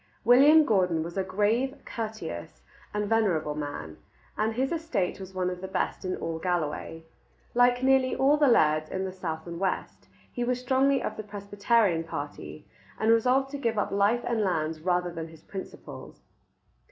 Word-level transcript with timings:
William 0.25 0.65
Gordon 0.65 1.03
was 1.03 1.15
a 1.15 1.23
grave, 1.23 1.75
courteous, 1.85 2.63
and 2.91 3.07
venerable 3.07 3.53
man, 3.53 3.97
and 4.35 4.55
his 4.55 4.71
estate 4.71 5.19
was 5.19 5.35
one 5.35 5.51
of 5.51 5.61
the 5.61 5.67
best 5.67 6.03
in 6.03 6.17
all 6.17 6.39
Galloway. 6.39 7.05
Like 7.53 7.83
nearly 7.83 8.15
all 8.15 8.35
the 8.35 8.47
lairds 8.47 8.89
in 8.89 9.05
the 9.05 9.11
south 9.11 9.45
and 9.45 9.59
west, 9.59 10.07
he 10.31 10.43
was 10.43 10.59
strongly 10.59 11.03
of 11.03 11.17
the 11.17 11.23
Presbyterian 11.23 12.03
party, 12.03 12.65
and 12.99 13.11
resolved 13.11 13.51
to 13.51 13.59
give 13.59 13.77
up 13.77 13.91
life 13.91 14.23
and 14.23 14.41
lands 14.41 14.81
rather 14.81 15.11
than 15.11 15.27
his 15.27 15.43
principles. 15.43 16.23